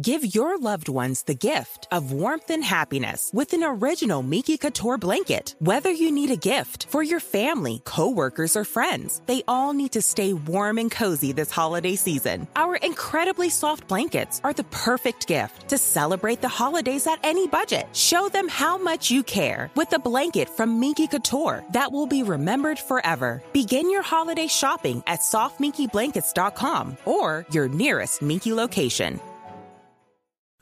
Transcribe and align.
Give 0.00 0.34
your 0.34 0.56
loved 0.58 0.88
ones 0.88 1.24
the 1.24 1.34
gift 1.34 1.86
of 1.92 2.12
warmth 2.12 2.48
and 2.48 2.64
happiness 2.64 3.30
with 3.34 3.52
an 3.52 3.62
original 3.62 4.22
Miki 4.22 4.56
Couture 4.56 4.96
blanket. 4.96 5.54
Whether 5.58 5.90
you 5.90 6.10
need 6.10 6.30
a 6.30 6.36
gift 6.36 6.86
for 6.86 7.02
your 7.02 7.20
family, 7.20 7.82
coworkers, 7.84 8.56
or 8.56 8.64
friends, 8.64 9.20
they 9.26 9.42
all 9.46 9.74
need 9.74 9.92
to 9.92 10.00
stay 10.00 10.32
warm 10.32 10.78
and 10.78 10.90
cozy 10.90 11.32
this 11.32 11.50
holiday 11.50 11.94
season. 11.94 12.48
Our 12.56 12.76
incredibly 12.76 13.50
soft 13.50 13.86
blankets 13.86 14.40
are 14.42 14.54
the 14.54 14.64
perfect 14.64 15.26
gift 15.26 15.68
to 15.68 15.76
celebrate 15.76 16.40
the 16.40 16.48
holidays 16.48 17.06
at 17.06 17.20
any 17.22 17.46
budget. 17.46 17.86
Show 17.94 18.30
them 18.30 18.48
how 18.48 18.78
much 18.78 19.10
you 19.10 19.22
care 19.22 19.70
with 19.74 19.92
a 19.92 19.98
blanket 19.98 20.48
from 20.48 20.80
Miki 20.80 21.06
Couture 21.06 21.62
that 21.74 21.92
will 21.92 22.06
be 22.06 22.22
remembered 22.22 22.78
forever. 22.78 23.42
Begin 23.52 23.90
your 23.90 24.02
holiday 24.02 24.46
shopping 24.46 25.02
at 25.06 25.20
softminkyblankets.com 25.20 26.96
or 27.04 27.44
your 27.50 27.68
nearest 27.68 28.22
Minky 28.22 28.54
location. 28.54 29.20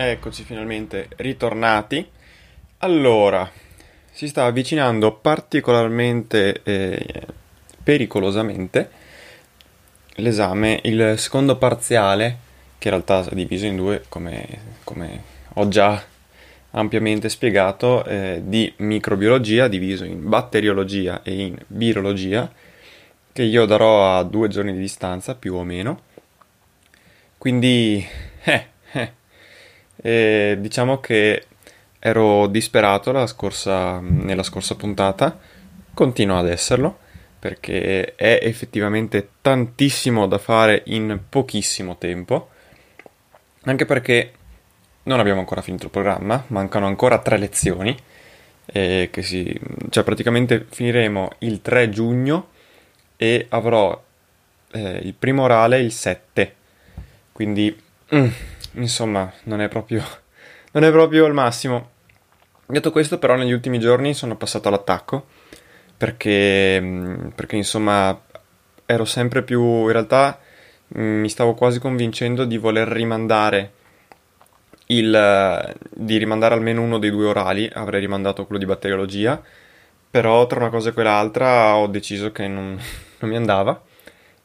eccoci 0.00 0.44
finalmente 0.44 1.08
ritornati. 1.16 2.08
Allora, 2.78 3.50
si 4.12 4.28
sta 4.28 4.44
avvicinando 4.44 5.12
particolarmente 5.16 6.60
eh, 6.62 7.26
pericolosamente 7.82 8.90
l'esame, 10.16 10.78
il 10.84 11.14
secondo 11.18 11.56
parziale, 11.56 12.38
che 12.78 12.88
in 12.88 12.94
realtà 12.94 13.28
è 13.28 13.34
diviso 13.34 13.66
in 13.66 13.74
due, 13.74 14.04
come, 14.08 14.46
come 14.84 15.22
ho 15.54 15.66
già 15.66 16.00
ampiamente 16.70 17.28
spiegato, 17.28 18.04
eh, 18.04 18.42
di 18.44 18.72
microbiologia, 18.76 19.66
diviso 19.66 20.04
in 20.04 20.28
batteriologia 20.28 21.22
e 21.24 21.40
in 21.40 21.58
virologia, 21.66 22.48
che 23.32 23.42
io 23.42 23.64
darò 23.64 24.16
a 24.16 24.22
due 24.22 24.46
giorni 24.46 24.72
di 24.72 24.78
distanza, 24.78 25.34
più 25.34 25.54
o 25.54 25.64
meno. 25.64 26.02
Quindi, 27.36 28.06
eh, 28.44 28.66
eh, 30.00 30.56
diciamo 30.58 31.00
che 31.00 31.44
ero 31.98 32.46
disperato 32.46 33.26
scorsa, 33.26 34.00
nella 34.00 34.42
scorsa 34.42 34.76
puntata, 34.76 35.38
continuo 35.94 36.38
ad 36.38 36.48
esserlo, 36.48 36.98
perché 37.38 38.14
è 38.14 38.40
effettivamente 38.42 39.30
tantissimo 39.40 40.26
da 40.26 40.38
fare 40.38 40.82
in 40.86 41.20
pochissimo 41.28 41.96
tempo, 41.96 42.50
anche 43.62 43.84
perché 43.84 44.32
non 45.04 45.20
abbiamo 45.20 45.40
ancora 45.40 45.62
finito 45.62 45.86
il 45.86 45.90
programma, 45.90 46.44
mancano 46.48 46.86
ancora 46.86 47.18
tre 47.18 47.38
lezioni, 47.38 47.96
eh, 48.66 49.10
si, 49.20 49.58
cioè 49.88 50.04
praticamente 50.04 50.66
finiremo 50.68 51.30
il 51.38 51.62
3 51.62 51.88
giugno 51.88 52.48
e 53.16 53.46
avrò 53.48 54.00
eh, 54.72 55.00
il 55.02 55.14
primo 55.14 55.42
orale 55.42 55.80
il 55.80 55.92
7, 55.92 56.54
quindi 57.32 57.74
mm, 58.14 58.26
insomma 58.72 59.32
non 59.44 59.60
è 59.60 59.68
proprio 59.68 60.04
non 60.72 60.84
è 60.84 60.90
proprio 60.90 61.26
il 61.26 61.34
massimo. 61.34 61.90
Detto 62.66 62.92
questo, 62.92 63.18
però, 63.18 63.34
negli 63.34 63.52
ultimi 63.52 63.78
giorni 63.78 64.12
sono 64.12 64.36
passato 64.36 64.68
all'attacco 64.68 65.26
perché, 65.96 66.78
mm, 66.80 67.28
perché 67.34 67.56
insomma, 67.56 68.20
ero 68.86 69.04
sempre 69.04 69.42
più. 69.42 69.62
In 69.62 69.92
realtà 69.92 70.38
mm, 70.98 71.20
mi 71.20 71.28
stavo 71.28 71.54
quasi 71.54 71.78
convincendo 71.78 72.44
di 72.44 72.58
voler 72.58 72.88
rimandare 72.88 73.72
il. 74.86 75.76
di 75.90 76.16
rimandare 76.18 76.54
almeno 76.54 76.82
uno 76.82 76.98
dei 76.98 77.10
due 77.10 77.26
orali. 77.26 77.68
Avrei 77.72 78.00
rimandato 78.00 78.44
quello 78.44 78.60
di 78.60 78.66
batteriologia, 78.66 79.42
però 80.10 80.46
tra 80.46 80.60
una 80.60 80.70
cosa 80.70 80.90
e 80.90 80.92
quell'altra 80.92 81.76
ho 81.76 81.86
deciso 81.86 82.32
che 82.32 82.48
non, 82.48 82.78
non 83.20 83.30
mi 83.30 83.36
andava. 83.36 83.82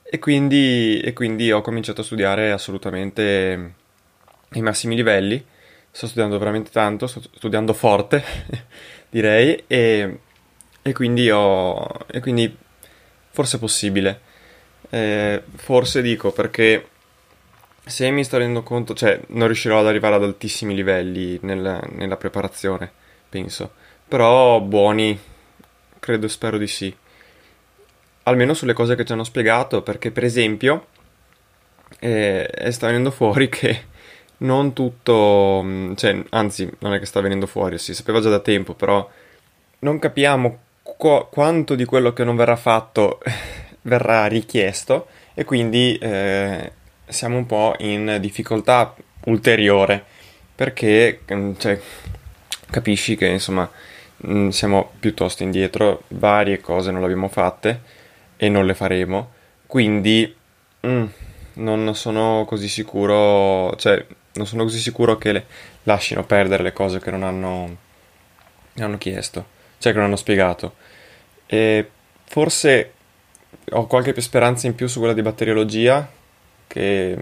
E 0.04 0.20
quindi, 0.20 1.00
e 1.02 1.14
quindi 1.14 1.52
ho 1.52 1.62
cominciato 1.62 2.02
a 2.02 2.04
studiare 2.04 2.52
assolutamente 2.52 3.83
ai 4.54 4.62
massimi 4.62 4.96
livelli 4.96 5.44
sto 5.94 6.08
studiando 6.08 6.40
veramente 6.40 6.72
tanto, 6.72 7.06
sto 7.06 7.22
studiando 7.36 7.72
forte, 7.72 8.24
direi, 9.12 9.64
e, 9.68 10.20
e, 10.82 10.92
quindi 10.92 11.30
ho, 11.30 11.88
e 12.08 12.20
quindi 12.20 12.54
forse 13.30 13.58
è 13.58 13.60
possibile. 13.60 14.32
Eh, 14.90 15.42
forse 15.56 16.02
dico 16.02 16.32
perché 16.32 16.88
se 17.86 18.10
mi 18.10 18.24
sto 18.24 18.38
rendendo 18.38 18.64
conto, 18.64 18.96
cioè 18.96 19.20
non 19.28 19.46
riuscirò 19.46 19.80
ad 19.80 19.88
arrivare 19.88 20.16
ad 20.16 20.24
altissimi 20.24 20.74
livelli 20.74 21.38
nel, 21.44 21.80
nella 21.92 22.18
preparazione, 22.18 22.92
penso, 23.30 23.72
però 24.08 24.60
buoni, 24.62 25.18
credo, 26.00 26.28
spero 26.28 26.58
di 26.58 26.68
sì. 26.68 26.96
Almeno 28.24 28.56
sulle 28.56 28.74
cose 28.74 28.96
che 28.96 29.06
ci 29.06 29.12
hanno 29.12 29.24
spiegato, 29.24 29.84
perché 29.84 30.10
per 30.10 30.24
esempio 30.24 30.88
eh, 32.00 32.50
sta 32.72 32.88
venendo 32.88 33.12
fuori 33.12 33.48
che 33.50 33.92
non 34.44 34.74
tutto, 34.74 35.62
mm, 35.64 35.94
cioè, 35.96 36.24
anzi, 36.30 36.70
non 36.80 36.94
è 36.94 37.00
che 37.00 37.06
sta 37.06 37.22
venendo 37.22 37.48
fuori, 37.48 37.78
si 37.78 37.94
sapeva 37.94 38.20
già 38.20 38.30
da 38.30 38.40
tempo, 38.40 38.74
però 38.74 39.08
non 39.80 40.00
capiamo 40.00 40.60
qu- 40.84 41.30
quanto 41.30 41.76
di 41.76 41.86
quello 41.86 42.14
che 42.14 42.24
non 42.24 42.36
verrà 42.36 42.56
fatto 42.56 43.20
verrà 43.84 44.28
richiesto 44.28 45.08
e 45.34 45.44
quindi 45.44 45.98
eh, 45.98 46.72
siamo 47.08 47.38
un 47.38 47.46
po' 47.46 47.76
in 47.80 48.18
difficoltà 48.22 48.96
ulteriore 49.26 50.04
perché 50.56 51.22
mm, 51.32 51.54
cioè, 51.58 51.80
capisci 52.70 53.16
che 53.16 53.28
insomma 53.28 53.70
mm, 54.28 54.50
siamo 54.50 54.92
piuttosto 55.00 55.44
indietro, 55.44 56.04
varie 56.10 56.62
cose 56.62 56.92
non 56.92 57.00
le 57.02 57.08
abbiamo 57.08 57.28
fatte 57.28 57.82
e 58.38 58.50
non 58.50 58.66
le 58.66 58.74
faremo, 58.74 59.32
quindi 59.68 60.34
mm, 60.86 61.06
non 61.56 61.96
sono 61.96 62.46
così 62.48 62.68
sicuro, 62.68 63.76
cioè 63.78 64.06
non 64.34 64.48
sono 64.48 64.64
così 64.64 64.80
sicuro 64.80 65.18
che 65.18 65.32
le 65.32 65.46
lasciano 65.84 66.24
perdere 66.26 66.64
le 66.64 66.74
cose 66.74 67.00
che 67.00 67.12
non 67.12 67.24
hanno, 67.24 67.78
hanno 68.78 68.98
chiesto, 68.98 69.46
cioè 69.78 69.92
che 69.92 69.98
non 69.98 70.08
hanno 70.08 70.16
spiegato. 70.16 70.76
E 71.46 71.90
forse 72.26 72.94
ho 73.72 73.86
qualche 73.88 74.20
speranza 74.22 74.68
in 74.68 74.76
più 74.76 74.88
su 74.88 75.00
quella 75.00 75.14
di 75.14 75.22
batteriologia, 75.22 76.10
che 76.68 77.16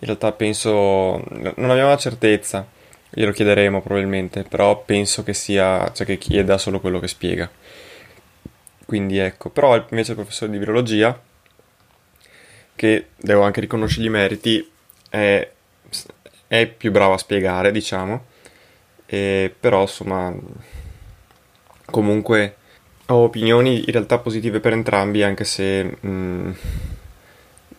in 0.00 0.06
realtà 0.06 0.32
penso, 0.32 1.22
non 1.28 1.70
abbiamo 1.70 1.88
la 1.88 1.96
certezza, 1.96 2.66
glielo 3.10 3.32
chiederemo 3.32 3.82
probabilmente, 3.82 4.44
però 4.44 4.82
penso 4.82 5.22
che 5.22 5.34
sia, 5.34 5.90
cioè 5.92 6.06
che 6.06 6.18
chieda 6.18 6.56
solo 6.56 6.80
quello 6.80 7.00
che 7.00 7.08
spiega. 7.08 7.50
Quindi 8.86 9.18
ecco, 9.18 9.50
però 9.50 9.76
invece 9.76 10.12
il 10.12 10.16
professore 10.16 10.50
di 10.50 10.58
virologia, 10.58 11.20
che 12.74 13.08
devo 13.16 13.42
anche 13.42 13.60
riconoscergli 13.60 14.06
i 14.06 14.10
meriti, 14.10 14.70
è 15.10 15.50
è 16.48 16.66
più 16.66 16.90
bravo 16.90 17.12
a 17.12 17.18
spiegare, 17.18 17.70
diciamo, 17.70 18.24
e, 19.06 19.54
però 19.58 19.82
insomma 19.82 20.34
comunque 21.84 22.56
ho 23.06 23.16
opinioni 23.16 23.78
in 23.78 23.92
realtà 23.92 24.18
positive 24.18 24.60
per 24.60 24.72
entrambi, 24.72 25.22
anche 25.22 25.44
se 25.44 25.84
mh, 25.84 26.08
mm, 26.08 26.50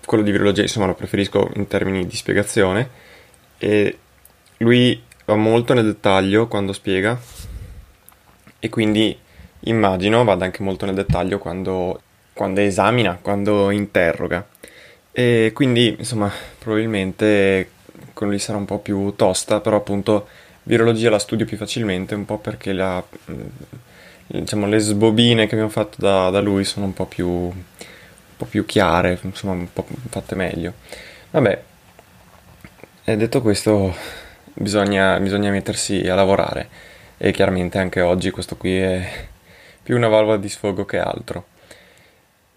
quello 0.05 0.23
di 0.23 0.31
virologia 0.31 0.61
insomma 0.61 0.87
lo 0.87 0.95
preferisco 0.95 1.51
in 1.55 1.67
termini 1.67 2.05
di 2.07 2.15
spiegazione. 2.15 2.89
E 3.57 3.97
lui 4.57 5.01
va 5.25 5.35
molto 5.35 5.73
nel 5.73 5.85
dettaglio 5.85 6.47
quando 6.47 6.73
spiega. 6.73 7.19
E 8.59 8.69
quindi 8.69 9.17
immagino 9.61 10.23
vada 10.23 10.45
anche 10.45 10.63
molto 10.63 10.85
nel 10.85 10.95
dettaglio 10.95 11.37
quando, 11.37 12.01
quando 12.33 12.59
esamina, 12.61 13.19
quando 13.21 13.69
interroga. 13.69 14.47
E 15.11 15.51
quindi 15.53 15.95
insomma 15.97 16.31
probabilmente 16.57 17.69
con 18.13 18.27
lui 18.29 18.39
sarà 18.39 18.57
un 18.57 18.65
po' 18.65 18.79
più 18.79 19.13
tosta, 19.15 19.59
però 19.61 19.77
appunto 19.77 20.27
virologia 20.63 21.09
la 21.09 21.19
studio 21.19 21.45
più 21.45 21.57
facilmente, 21.57 22.15
un 22.15 22.25
po' 22.25 22.37
perché 22.37 22.73
la, 22.73 23.03
mm, 23.31 23.41
diciamo, 24.27 24.67
le 24.67 24.79
sbobine 24.79 25.47
che 25.47 25.53
abbiamo 25.53 25.71
fatto 25.71 25.97
da, 25.99 26.29
da 26.29 26.41
lui 26.41 26.63
sono 26.63 26.85
un 26.85 26.93
po' 26.93 27.05
più, 27.05 27.27
un 27.27 27.53
po' 28.37 28.45
più 28.45 28.65
chiare, 28.65 29.17
insomma 29.21 29.53
un 29.53 29.67
po' 29.71 29.85
fatte 30.09 30.35
meglio. 30.35 30.73
Vabbè, 31.31 31.63
e 33.03 33.17
detto 33.17 33.41
questo, 33.41 33.95
bisogna, 34.53 35.19
bisogna 35.19 35.49
mettersi 35.51 36.07
a 36.07 36.15
lavorare 36.15 36.69
e 37.17 37.31
chiaramente 37.31 37.77
anche 37.79 38.01
oggi 38.01 38.29
questo 38.29 38.55
qui 38.55 38.77
è 38.77 39.27
più 39.81 39.95
una 39.95 40.07
valvola 40.07 40.37
di 40.37 40.47
sfogo 40.47 40.85
che 40.85 40.99
altro. 40.99 41.45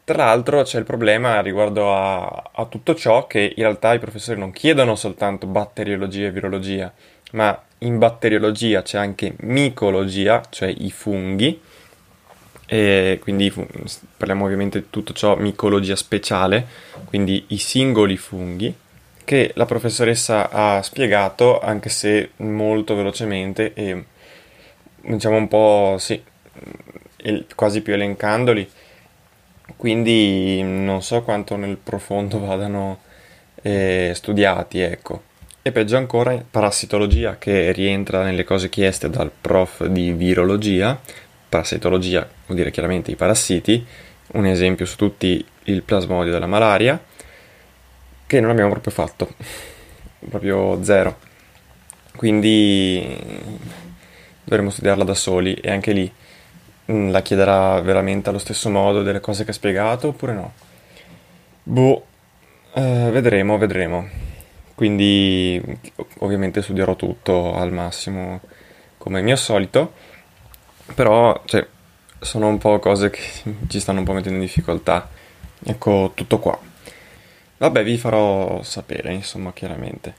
Tra 0.05 0.25
l'altro 0.25 0.63
c'è 0.65 0.79
il 0.79 0.85
problema 0.85 1.41
riguardo 1.41 1.95
a, 1.95 2.51
a, 2.53 2.65
tutto 2.67 2.97
ciò 2.97 3.29
che 3.29 3.53
in 3.55 3.63
realtà 3.63 3.95
i 3.95 4.01
professori 4.01 4.37
non 4.37 4.51
chiedono 4.51 4.97
soltanto 4.97 5.47
batteriologia 5.47 6.27
e 6.27 6.33
virologia, 6.33 6.93
ma 7.33 7.63
in 7.79 7.99
batteriologia 7.99 8.83
c'è 8.83 8.99
anche 8.99 9.35
micologia, 9.43 10.43
cioè 10.51 10.75
i 10.77 10.91
funghi, 10.91 11.61
e 12.67 13.19
quindi 13.23 13.53
parliamo 14.17 14.45
ovviamente 14.45 14.81
di 14.81 14.87
tutto 14.91 15.13
ciò 15.13 15.37
micologia 15.37 15.95
speciale, 15.95 16.67
quindi 17.05 17.45
i 17.49 17.59
singoli 17.59 18.17
funghi, 18.17 18.75
che 19.23 19.53
la 19.55 19.67
professoressa 19.67 20.51
ha 20.51 20.83
spiegato, 20.83 21.61
anche 21.61 21.91
se 21.91 22.31
molto 22.39 22.97
velocemente 22.97 23.73
e 23.75 24.05
diciamo 25.01 25.37
un 25.37 25.47
po' 25.47 25.97
sì, 25.99 26.21
quasi 27.55 27.83
più 27.83 27.93
elencandoli 27.93 28.69
quindi 29.83 30.63
non 30.63 31.03
so 31.03 31.23
quanto 31.23 31.57
nel 31.57 31.77
profondo 31.77 32.39
vadano 32.39 33.01
eh, 33.63 34.13
studiati, 34.15 34.79
ecco. 34.79 35.23
E 35.61 35.73
peggio 35.73 35.97
ancora, 35.97 36.41
parassitologia, 36.49 37.37
che 37.37 37.73
rientra 37.73 38.23
nelle 38.23 38.45
cose 38.45 38.69
chieste 38.69 39.11
dal 39.11 39.33
prof 39.33 39.85
di 39.87 40.13
virologia. 40.13 40.97
Parassitologia 41.49 42.21
vuol 42.47 42.59
dire 42.59 42.71
chiaramente 42.71 43.11
i 43.11 43.17
parassiti, 43.17 43.85
un 44.35 44.47
esempio 44.47 44.87
su 44.87 44.95
tutti 44.95 45.45
il 45.65 45.83
plasmodio 45.83 46.31
della 46.31 46.47
malaria, 46.47 47.03
che 48.25 48.39
non 48.39 48.51
abbiamo 48.51 48.71
proprio 48.71 48.93
fatto, 48.93 49.35
proprio 50.31 50.81
zero. 50.85 51.19
Quindi 52.15 53.19
dovremo 54.45 54.71
studiarla 54.71 55.03
da 55.03 55.15
soli 55.15 55.55
e 55.55 55.73
anche 55.73 55.91
lì 55.91 56.13
Mm, 56.91 57.11
la 57.11 57.23
chiederà 57.23 57.81
veramente 57.81 58.29
allo 58.29 58.39
stesso 58.39 58.69
modo 58.69 59.03
delle 59.03 59.21
cose 59.21 59.45
che 59.45 59.51
ha 59.51 59.55
spiegato 59.55 60.09
oppure 60.09 60.33
no? 60.33 60.53
Boh, 61.63 62.07
eh, 62.75 63.11
vedremo, 63.13 63.59
vedremo. 63.59 64.09
Quindi 64.75 65.63
ovviamente 66.19 66.63
studierò 66.63 66.97
tutto 66.97 67.55
al 67.55 67.73
massimo 67.73 68.41
come 68.99 69.23
mio 69.23 69.37
solito, 69.37 69.93
però 70.95 71.41
cioè, 71.45 71.67
sono 72.19 72.49
un 72.49 72.59
po' 72.59 72.79
cose 72.79 73.11
che 73.11 73.21
ci 73.69 73.81
stanno 73.81 74.01
un 74.01 74.05
po' 74.05 74.13
mettendo 74.13 74.39
in 74.39 74.45
difficoltà. 74.45 75.09
Ecco, 75.65 76.13
tutto 76.15 76.39
qua. 76.39 76.59
Vabbè, 77.59 77.85
vi 77.85 77.97
farò 77.97 78.63
sapere, 78.63 79.13
insomma, 79.13 79.53
chiaramente. 79.53 80.15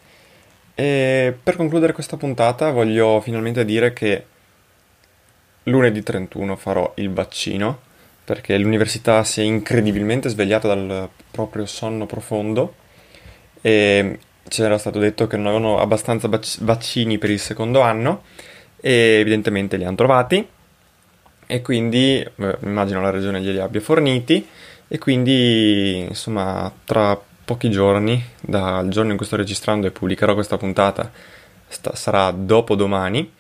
E 0.76 1.38
per 1.44 1.56
concludere 1.58 1.94
questa 1.94 2.18
puntata 2.18 2.72
voglio 2.72 3.20
finalmente 3.22 3.66
dire 3.66 3.94
che 3.94 4.26
lunedì 5.64 6.04
31 6.04 6.56
farò 6.56 6.92
il 6.96 7.12
vaccino 7.12 7.92
perché 8.24 8.58
l'università 8.58 9.24
si 9.24 9.42
è 9.42 9.44
incredibilmente 9.44 10.30
svegliata 10.30 10.68
dal 10.68 11.10
proprio 11.30 11.66
sonno 11.66 12.06
profondo 12.06 12.76
e 13.62 14.20
c'era 14.48 14.78
stato 14.78 15.00
detto 15.00 15.28
che 15.28 15.38
non 15.38 15.48
avevano 15.48 15.80
abbastanza 15.80 16.30
vaccini 16.60 17.18
per 17.18 17.30
il 17.30 17.40
secondo 17.40 17.82
anno 17.82 18.24
e 18.80 19.18
evidentemente 19.20 19.78
li 19.78 19.86
hanno 19.86 19.96
trovati 19.96 20.48
e 21.46 21.62
quindi 21.62 22.20
eh, 22.20 22.58
immagino 22.62 23.02
la 23.02 23.10
regione 23.10 23.42
glieli 23.42 23.60
abbia 23.60 23.82
forniti 23.82 24.46
e 24.88 24.98
quindi 24.98 26.00
insomma 26.00 26.72
tra 26.86 27.20
pochi 27.46 27.70
giorni 27.70 28.24
dal 28.40 28.88
giorno 28.90 29.12
in 29.12 29.18
cui 29.18 29.26
sto 29.26 29.36
registrando 29.36 29.88
e 29.88 29.92
pubblicherò 29.92 30.34
questa 30.34 30.58
puntata 30.58 31.12
sta- 31.68 31.96
sarà 31.96 32.32
dopodomani 32.32 33.32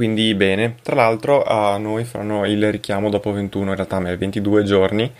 quindi 0.00 0.34
bene, 0.34 0.76
tra 0.82 0.94
l'altro 0.94 1.44
a 1.44 1.76
noi 1.76 2.04
faranno 2.04 2.46
il 2.46 2.70
richiamo 2.70 3.10
dopo 3.10 3.32
21, 3.32 3.68
in 3.68 3.74
realtà 3.76 3.96
a 3.96 4.00
me 4.00 4.16
22 4.16 4.64
giorni, 4.64 5.12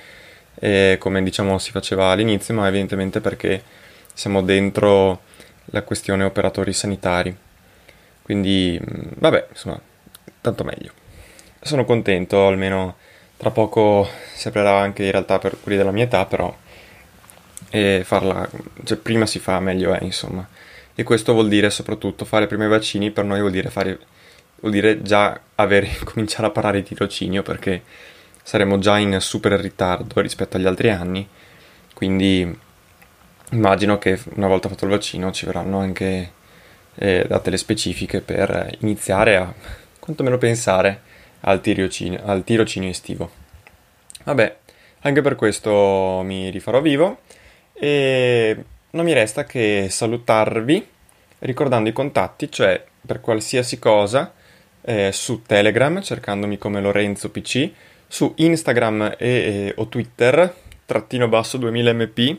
eh, 0.55 0.97
come 0.99 1.23
diciamo 1.23 1.59
si 1.59 1.71
faceva 1.71 2.07
all'inizio, 2.07 2.55
ma 2.55 2.67
evidentemente 2.67 3.21
perché 3.21 3.63
siamo 4.15 4.41
dentro 4.41 5.21
la 5.67 5.83
questione 5.83 6.25
operatori 6.25 6.73
sanitari. 6.73 7.37
Quindi 8.23 8.81
mm, 8.81 9.09
vabbè, 9.17 9.49
insomma, 9.51 9.79
tanto 10.41 10.65
meglio. 10.65 10.93
Sono 11.61 11.85
contento, 11.85 12.47
almeno 12.47 12.97
tra 13.37 13.51
poco 13.51 14.09
si 14.33 14.49
aprirà 14.49 14.79
anche 14.79 15.05
in 15.05 15.11
realtà 15.11 15.39
per 15.39 15.59
quelli 15.61 15.77
della 15.77 15.93
mia 15.93 16.05
età, 16.05 16.25
però 16.25 16.57
e 17.69 18.01
farla, 18.03 18.49
cioè 18.85 18.97
prima 18.97 19.27
si 19.27 19.39
fa 19.39 19.61
meglio 19.61 19.93
è, 19.93 20.03
insomma. 20.03 20.49
E 20.95 21.03
questo 21.03 21.35
vuol 21.35 21.49
dire 21.49 21.69
soprattutto 21.69 22.25
fare 22.25 22.47
prima 22.47 22.65
i 22.65 22.69
vaccini 22.69 23.11
per 23.11 23.25
noi 23.25 23.41
vuol 23.41 23.53
dire 23.53 23.69
fare 23.69 23.99
vuol 24.61 24.73
dire 24.73 25.03
già 25.03 25.39
avere, 25.57 25.89
cominciare 26.05 26.47
a 26.47 26.51
parlare 26.51 26.81
di 26.81 26.89
tirocinio 26.89 27.43
perché 27.43 27.83
saremo 28.43 28.79
già 28.79 28.99
in 28.99 29.19
super 29.21 29.53
ritardo 29.53 30.21
rispetto 30.21 30.57
agli 30.57 30.67
altri 30.67 30.91
anni, 30.91 31.27
quindi 31.95 32.59
immagino 33.51 33.99
che 33.99 34.19
una 34.35 34.49
volta 34.49 34.69
fatto 34.69 34.85
il 34.85 34.91
vaccino 34.91 35.31
ci 35.33 35.47
verranno 35.47 35.79
anche 35.79 36.33
eh, 36.95 37.25
date 37.27 37.51
le 37.51 37.57
specifiche 37.57 38.21
per 38.21 38.77
iniziare 38.81 39.37
a 39.37 39.53
quantomeno 39.99 40.39
pensare 40.39 41.03
al 41.41 41.61
tirocinio, 41.61 42.21
al 42.25 42.45
tirocinio 42.45 42.89
estivo. 42.89 43.31
Vabbè, 44.25 44.57
anche 45.01 45.23
per 45.23 45.35
questo 45.35 46.23
mi 46.25 46.51
rifarò 46.51 46.81
vivo 46.81 47.21
e 47.73 48.65
non 48.91 49.05
mi 49.05 49.13
resta 49.13 49.45
che 49.45 49.87
salutarvi 49.89 50.87
ricordando 51.41 51.89
i 51.89 51.93
contatti, 51.93 52.51
cioè 52.51 52.85
per 53.07 53.21
qualsiasi 53.21 53.79
cosa 53.79 54.33
eh, 54.83 55.11
su 55.13 55.43
Telegram 55.43 56.01
cercandomi 56.01 56.59
come 56.59 56.81
Lorenzo 56.81 57.31
PC, 57.31 57.71
su 58.07 58.33
Instagram 58.37 59.17
e, 59.19 59.29
e, 59.29 59.75
o 59.77 59.89
Twitter 59.89 60.55
trattino 60.85 61.29
basso 61.29 61.59
2000mp 61.59 62.37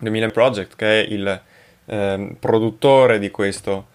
2000 0.00 0.28
Project 0.28 0.76
che 0.76 1.02
è 1.02 1.06
il 1.06 1.42
eh, 1.84 2.36
produttore 2.38 3.18
di 3.18 3.30
questo 3.30 3.88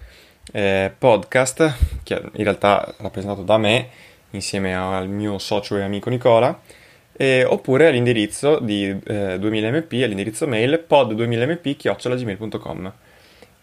eh, 0.51 0.91
podcast 0.95 1.75
che 2.03 2.21
in 2.33 2.43
realtà 2.43 2.93
rappresentato 2.99 3.41
da 3.41 3.57
me 3.57 3.89
insieme 4.31 4.75
al 4.75 5.07
mio 5.07 5.39
socio 5.39 5.77
e 5.77 5.81
amico 5.81 6.09
Nicola 6.09 6.59
eh, 7.13 7.43
oppure 7.43 7.87
all'indirizzo 7.87 8.59
di 8.59 8.89
eh, 8.89 9.37
2000mp 9.37 10.03
all'indirizzo 10.03 10.47
mail 10.47 10.85
pod2000mp 10.87 12.91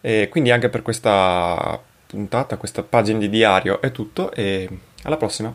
e 0.03 0.29
quindi 0.29 0.51
anche 0.51 0.71
per 0.71 0.83
questa 0.83 1.81
puntata, 2.11 2.57
questa 2.57 2.83
pagina 2.83 3.19
di 3.19 3.29
diario 3.29 3.81
è 3.81 3.93
tutto 3.93 4.33
e 4.33 4.69
alla 5.05 5.17
prossima. 5.17 5.55